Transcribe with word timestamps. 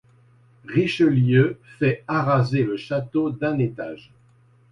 Richelieu 0.65 1.57
fait 1.77 2.03
araser 2.07 2.63
le 2.63 2.75
château 2.75 3.29
d'un 3.29 3.59
étage. 3.59 4.11